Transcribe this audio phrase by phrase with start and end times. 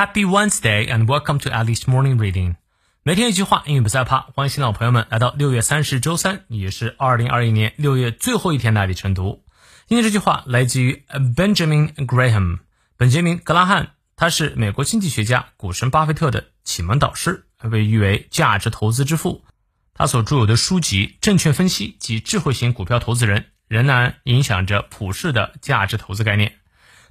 [0.00, 2.56] Happy Wednesday and welcome to Alice Morning Reading。
[3.02, 4.20] 每天一句话，英语不再怕。
[4.34, 9.44] 欢迎新老朋友们来到六月三十周三，也是二零二一年六月最后一天的爱丽晨读。
[9.86, 11.04] 今天这句话来自于
[11.36, 12.60] Benjamin Graham，
[12.96, 19.44] 本杰明·格拉汉，他是美国经济学家股神巴菲特的启蒙导师，被誉为价值投资之父。
[19.92, 26.54] 他所著有的书籍《证券分析及智慧型股票投资人》仍然影响着普世的价值投资概念。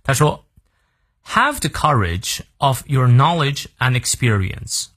[0.02, 0.49] 他说。
[1.29, 4.89] Have the courage of your knowledge and experience.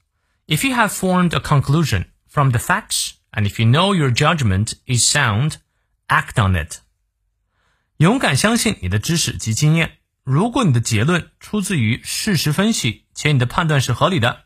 [0.46, 4.74] If you have formed a conclusion from the facts, and if you know your judgment
[4.86, 5.54] is sound,
[6.06, 6.80] act on it.
[7.96, 9.98] 勇敢相信你的知识及经验。
[10.22, 14.44] 如果你的结论出自于事实分析，且你的判断是合理的，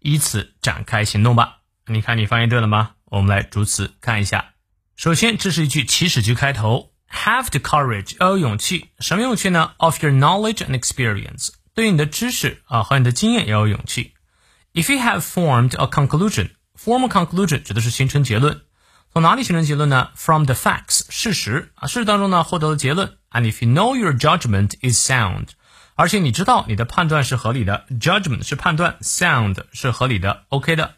[0.00, 1.58] 依此展开行动吧。
[1.86, 2.92] 你看，你发现对了吗？
[3.04, 4.54] 我们来逐词看一下。
[4.96, 6.92] 首先，这是一句祈使句开头。
[7.10, 8.90] Have the courage，要有勇气。
[9.00, 9.72] 什么勇气呢？
[9.78, 14.14] Of your knowledge and experience，对于你的知识啊和你的经验要有勇气。
[14.72, 18.60] If you have formed a conclusion，form a conclusion 指的是形成结论。
[19.12, 20.10] 从哪里形成结论呢？
[20.14, 23.16] From the facts，事实啊，事实当中呢获得了结论。
[23.32, 25.48] And if you know your judgment is sound，
[25.96, 30.94] 而且你知道你的判断是合理的，judgment 是判断，sound 是合理的，OK 的。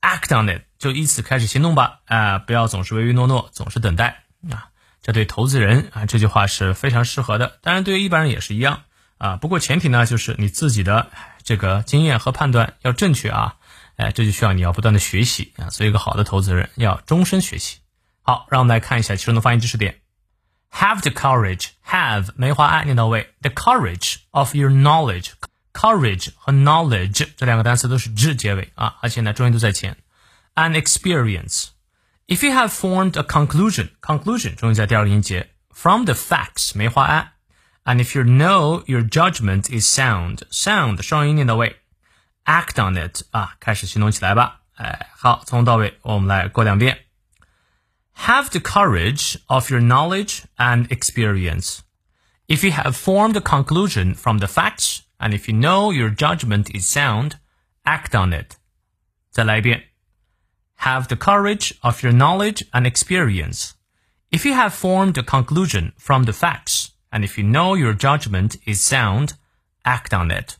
[0.00, 2.00] Act on it，就依此开始行动吧。
[2.06, 4.68] 啊，不要总是唯唯诺诺，总是等待啊。
[5.01, 7.59] 这对投资人啊，这句话是非常适合的。
[7.61, 8.83] 当然，对于一般人也是一样
[9.17, 9.37] 啊。
[9.37, 11.09] 不过前提呢，就是你自己的
[11.43, 13.55] 这个经验和判断要正确啊。
[13.95, 15.67] 哎，这就需要你要不断的学习啊。
[15.69, 17.79] 做一个好的投资人，要终身学习。
[18.21, 19.99] 好，让我们来看一下其中的发音知识点。
[20.71, 29.97] Have the courage，have 梅花 i 念到位，the courage of your knowledge，courage 和 knowledge 这两个单词都是 z 结尾啊，而且呢重音都在前。
[30.55, 31.69] An experience。
[32.28, 37.32] If you have formed a conclusion, conclusion 重音在第二个音节，from the facts 梅花 a,
[37.84, 41.80] and if you know your judgment is sound, sound 双音念到位，
[42.46, 44.62] act on it 啊，开始行动起来吧。
[44.76, 47.06] 哎，好，从头到尾我们来过两遍。
[48.16, 51.80] Have the courage of your knowledge and experience.
[52.46, 56.70] If you have formed a conclusion from the facts, and if you know your judgment
[56.74, 57.32] is sound,
[57.84, 58.56] act on it.
[59.30, 59.87] 再来一遍。
[60.78, 63.72] have the courage of your knowledge and experience.
[64.30, 68.56] If you have formed a conclusion from the facts, and if you know your judgment
[68.66, 69.34] is sound,
[69.82, 70.56] act on it.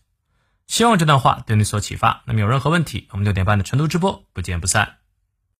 [0.66, 2.22] 希望这段话对你所启发。
[2.26, 4.97] 那么有任何问题，我们六点半的晨读直播不见不散。